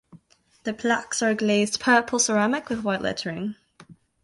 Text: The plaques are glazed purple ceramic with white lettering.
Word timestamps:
The 0.63 0.73
plaques 0.73 1.21
are 1.21 1.35
glazed 1.35 1.79
purple 1.79 2.17
ceramic 2.17 2.69
with 2.69 2.81
white 2.83 3.03
lettering. 3.03 3.55